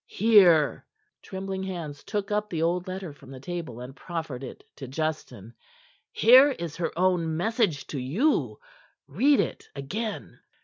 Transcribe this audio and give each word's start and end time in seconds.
Here!" 0.07 0.83
Trembling 1.21 1.61
hands 1.61 2.03
took 2.03 2.31
up 2.31 2.49
the 2.49 2.63
old 2.63 2.87
letter 2.87 3.13
from 3.13 3.29
the 3.29 3.39
table 3.39 3.79
and 3.81 3.95
proffered 3.95 4.43
it 4.43 4.63
to 4.77 4.87
Justin. 4.87 5.53
"Here 6.11 6.49
is 6.49 6.77
her 6.77 6.91
own 6.97 7.37
message 7.37 7.85
to 7.85 7.99
you. 7.99 8.59
Read 9.07 9.39
it 9.39 9.69
again." 9.75 10.39